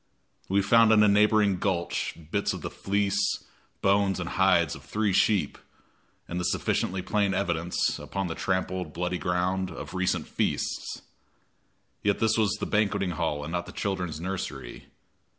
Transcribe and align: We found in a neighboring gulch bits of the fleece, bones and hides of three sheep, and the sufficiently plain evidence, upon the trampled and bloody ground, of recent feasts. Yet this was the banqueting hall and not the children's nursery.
We 0.49 0.63
found 0.63 0.91
in 0.91 1.03
a 1.03 1.07
neighboring 1.07 1.59
gulch 1.59 2.17
bits 2.31 2.53
of 2.53 2.63
the 2.63 2.71
fleece, 2.71 3.43
bones 3.83 4.19
and 4.19 4.29
hides 4.29 4.73
of 4.73 4.83
three 4.83 5.13
sheep, 5.13 5.59
and 6.27 6.39
the 6.39 6.43
sufficiently 6.43 7.03
plain 7.03 7.35
evidence, 7.35 7.99
upon 7.99 8.25
the 8.25 8.33
trampled 8.33 8.87
and 8.87 8.93
bloody 8.95 9.19
ground, 9.19 9.69
of 9.69 9.93
recent 9.93 10.27
feasts. 10.27 11.03
Yet 12.01 12.17
this 12.17 12.35
was 12.35 12.53
the 12.53 12.65
banqueting 12.65 13.11
hall 13.11 13.43
and 13.43 13.51
not 13.51 13.67
the 13.67 13.71
children's 13.71 14.19
nursery. 14.19 14.87